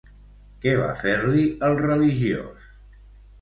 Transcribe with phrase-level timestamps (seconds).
[0.63, 2.67] Què va fer-li el religiós?